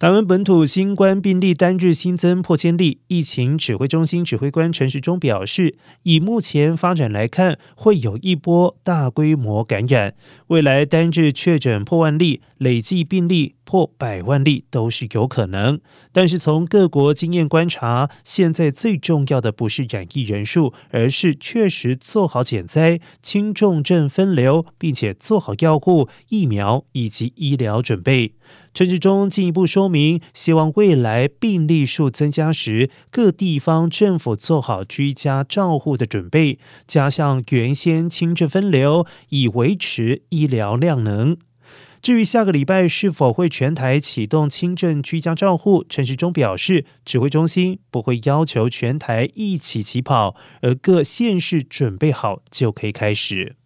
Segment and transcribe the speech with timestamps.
[0.00, 10.14] 台湾本土新冠病例单日新增破千例，疫情指挥中心指挥官陈时中表示，以目前发展来看，会有一波大规模感染，
[10.46, 15.80] 未来单日确诊破万例，累计病例破百万例都是有可能。
[16.10, 28.34] 但是从各国经验观察，现在最重要的不是染疫人数，而是确实做好减灾、轻重症分流，并且做好药物、疫苗以及医疗准备。
[28.74, 41.36] 陈志忠进一步说明，希望未来病例数增加时，各地方政府做好居家照护的准备，加上原先轻症分流，以维持医疗量能。
[42.02, 53.56] 至于下个礼拜是否会全台启动轻症居家照护，陈时中表示，指挥中心不会要求全台一起起跑，而各县市准备好就可以开始。